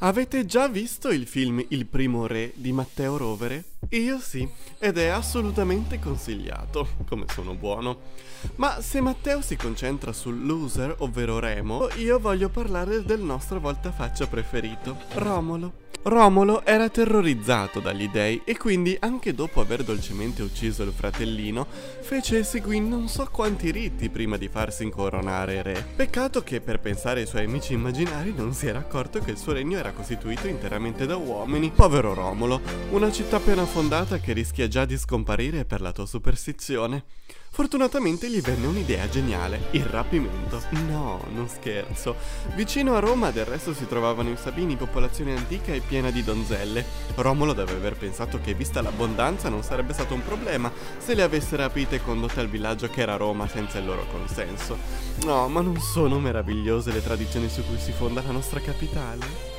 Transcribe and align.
Avete 0.00 0.44
già 0.44 0.68
visto 0.68 1.08
il 1.08 1.26
film 1.26 1.64
Il 1.68 1.86
primo 1.86 2.26
re 2.26 2.52
di 2.56 2.70
Matteo 2.70 3.16
Rovere? 3.16 3.64
Io 3.92 4.18
sì, 4.18 4.46
ed 4.78 4.98
è 4.98 5.06
assolutamente 5.06 5.98
consigliato, 5.98 6.86
come 7.08 7.24
sono 7.32 7.54
buono. 7.54 8.00
Ma 8.56 8.82
se 8.82 9.00
Matteo 9.00 9.40
si 9.40 9.56
concentra 9.56 10.12
sul 10.12 10.44
loser, 10.44 10.96
ovvero 10.98 11.38
Remo, 11.38 11.88
io 11.96 12.18
voglio 12.18 12.50
parlare 12.50 13.04
del 13.04 13.20
nostro 13.20 13.58
voltafaccia 13.58 14.26
preferito, 14.26 14.98
Romolo. 15.14 15.85
Romolo 16.06 16.64
era 16.64 16.88
terrorizzato 16.88 17.80
dagli 17.80 18.08
dei 18.08 18.40
e 18.44 18.56
quindi 18.56 18.96
anche 19.00 19.34
dopo 19.34 19.60
aver 19.60 19.82
dolcemente 19.82 20.40
ucciso 20.40 20.84
il 20.84 20.92
fratellino 20.92 21.66
fece 22.00 22.38
e 22.38 22.44
seguì 22.44 22.78
non 22.78 23.08
so 23.08 23.28
quanti 23.28 23.72
riti 23.72 24.08
prima 24.08 24.36
di 24.36 24.46
farsi 24.46 24.84
incoronare 24.84 25.62
re. 25.62 25.84
Peccato 25.96 26.44
che 26.44 26.60
per 26.60 26.78
pensare 26.78 27.22
ai 27.22 27.26
suoi 27.26 27.46
amici 27.46 27.72
immaginari 27.72 28.32
non 28.32 28.54
si 28.54 28.68
era 28.68 28.78
accorto 28.78 29.18
che 29.18 29.32
il 29.32 29.36
suo 29.36 29.52
regno 29.52 29.78
era 29.78 29.90
costituito 29.90 30.46
interamente 30.46 31.06
da 31.06 31.16
uomini. 31.16 31.72
Povero 31.74 32.14
Romolo, 32.14 32.60
una 32.90 33.10
città 33.10 33.38
appena 33.38 33.66
fondata 33.66 34.18
che 34.18 34.32
rischia 34.32 34.68
già 34.68 34.84
di 34.84 34.96
scomparire 34.96 35.64
per 35.64 35.80
la 35.80 35.90
tua 35.90 36.06
superstizione. 36.06 37.02
Fortunatamente 37.56 38.28
gli 38.28 38.42
venne 38.42 38.66
un'idea 38.66 39.08
geniale, 39.08 39.68
il 39.70 39.84
rapimento. 39.86 40.62
No, 40.86 41.24
non 41.32 41.48
scherzo. 41.48 42.14
Vicino 42.54 42.94
a 42.94 42.98
Roma 42.98 43.30
del 43.30 43.46
resto 43.46 43.72
si 43.72 43.86
trovavano 43.86 44.28
i 44.28 44.36
Sabini, 44.36 44.76
popolazione 44.76 45.34
antica 45.34 45.72
e 45.72 45.80
piena 45.80 45.95
di 46.10 46.22
donzelle. 46.22 46.84
Romolo 47.16 47.52
deve 47.52 47.72
aver 47.72 47.96
pensato 47.96 48.40
che 48.40 48.54
vista 48.54 48.82
l'abbondanza 48.82 49.48
non 49.48 49.62
sarebbe 49.62 49.92
stato 49.92 50.14
un 50.14 50.22
problema 50.22 50.70
se 50.98 51.14
le 51.14 51.22
avesse 51.22 51.56
rapite 51.56 51.96
e 51.96 52.02
condotte 52.02 52.40
al 52.40 52.48
villaggio 52.48 52.88
che 52.88 53.00
era 53.00 53.16
Roma 53.16 53.48
senza 53.48 53.78
il 53.78 53.86
loro 53.86 54.06
consenso. 54.06 54.76
No, 55.24 55.48
ma 55.48 55.60
non 55.60 55.78
sono 55.80 56.18
meravigliose 56.18 56.92
le 56.92 57.02
tradizioni 57.02 57.48
su 57.48 57.64
cui 57.66 57.78
si 57.78 57.92
fonda 57.92 58.22
la 58.22 58.32
nostra 58.32 58.60
capitale? 58.60 59.55